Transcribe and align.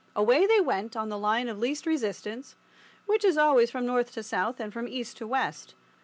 Away 0.15 0.47
they 0.47 0.59
went 0.59 0.95
on 0.95 1.09
the 1.09 1.17
line 1.19 1.47
of 1.47 1.59
least 1.59 1.85
resistance, 1.85 2.55
which 3.05 3.23
is 3.23 3.37
always 3.37 3.69
from 3.69 3.85
north 3.85 4.11
to 4.13 4.23
south 4.23 4.59
and 4.59 4.73
from 4.73 4.87
east 4.87 5.17
to 5.17 5.27
west. 5.27 5.75